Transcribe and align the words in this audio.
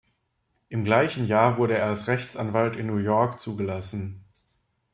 Im 0.69 0.83
gleichen 0.83 1.27
Jahr 1.27 1.59
wurde 1.59 1.77
er 1.77 1.85
als 1.85 2.07
Rechtsanwalt 2.07 2.75
in 2.75 2.87
New 2.87 2.97
York 2.97 3.39
zugelassen. 3.39 4.23